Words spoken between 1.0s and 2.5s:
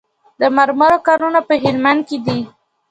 کانونه په هلمند کې دي